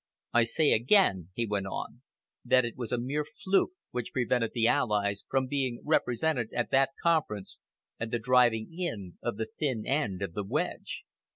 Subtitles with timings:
[0.33, 2.01] I say again," he went on,
[2.43, 6.89] "that it was a mere fluke which prevented the Allies from being represented at that
[7.03, 7.59] Conference
[7.99, 11.03] and the driving in of the thin end of the wedge."